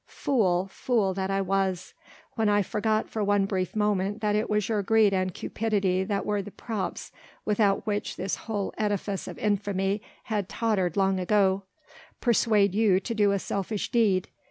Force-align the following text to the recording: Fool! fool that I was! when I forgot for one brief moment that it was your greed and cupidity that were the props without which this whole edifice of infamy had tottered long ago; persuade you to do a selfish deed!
Fool! 0.07 0.65
fool 0.71 1.13
that 1.13 1.29
I 1.29 1.41
was! 1.41 1.93
when 2.33 2.49
I 2.49 2.63
forgot 2.63 3.07
for 3.07 3.23
one 3.23 3.45
brief 3.45 3.75
moment 3.75 4.19
that 4.21 4.33
it 4.35 4.49
was 4.49 4.67
your 4.67 4.81
greed 4.81 5.13
and 5.13 5.31
cupidity 5.31 6.03
that 6.03 6.25
were 6.25 6.41
the 6.41 6.49
props 6.49 7.11
without 7.45 7.85
which 7.85 8.15
this 8.15 8.35
whole 8.35 8.73
edifice 8.79 9.27
of 9.27 9.37
infamy 9.37 10.01
had 10.23 10.49
tottered 10.49 10.97
long 10.97 11.19
ago; 11.19 11.65
persuade 12.19 12.73
you 12.73 12.99
to 12.99 13.13
do 13.13 13.31
a 13.31 13.37
selfish 13.37 13.91
deed! 13.91 14.27